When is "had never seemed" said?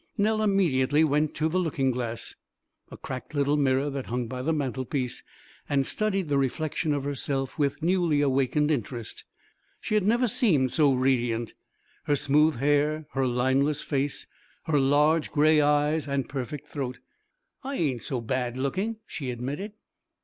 9.93-10.71